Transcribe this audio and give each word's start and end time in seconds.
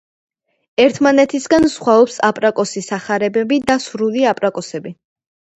ერთმანეთისგან 0.85 1.67
სხვაობს 1.73 2.17
აპრაკოსი 2.29 2.83
სახარებები 2.87 3.63
და 3.69 3.79
სრული 3.85 4.29
აპრაკოსები. 4.35 4.99